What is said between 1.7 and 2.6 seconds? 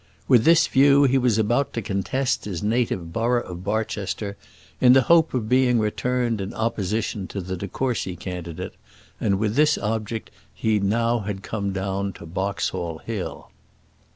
to contest